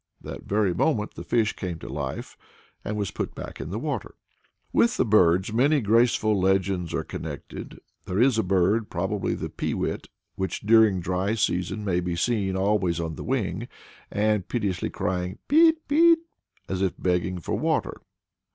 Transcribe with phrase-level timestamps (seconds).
[0.19, 2.35] That very moment the fish came to life,
[2.83, 4.15] and was put back in the water."
[4.73, 7.79] With the birds many graceful legends are connected.
[8.07, 12.99] There is a bird, probably the peewit, which during dry weather may be seen always
[12.99, 13.67] on the wing,
[14.09, 16.17] and piteously crying Peet, Peet,
[16.67, 18.01] as if begging for water.